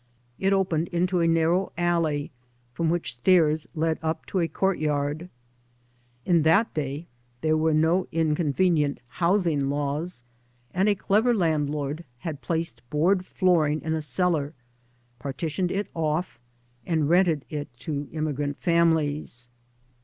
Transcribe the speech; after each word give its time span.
It 0.39 0.51
opened 0.51 0.87
into 0.87 1.19
a 1.19 1.27
narrow 1.27 1.71
alley 1.77 2.31
from 2.73 2.89
which 2.89 3.13
stairs 3.15 3.67
led 3.75 3.99
up 4.01 4.25
to 4.25 4.39
a 4.39 4.47
courtyard. 4.47 5.29
In 6.25 6.41
that 6.41 6.73
day 6.73 7.05
there 7.41 7.55
were 7.55 7.75
no 7.75 8.07
inconvenient 8.11 8.99
housing 9.09 9.69
laws, 9.69 10.23
and 10.73 10.89
a 10.89 10.95
clever 10.95 11.35
landlord 11.35 12.03
had 12.17 12.41
placed 12.41 12.81
board 12.89 13.27
flooring 13.27 13.79
in 13.83 13.93
a 13.93 14.01
cellar, 14.01 14.55
partitioned 15.19 15.69
It 15.71 15.93
ofE, 15.93 16.39
and 16.83 17.07
rented 17.07 17.45
it 17.51 17.71
to 17.81 18.09
immigrant 18.11 18.57
families. 18.57 19.49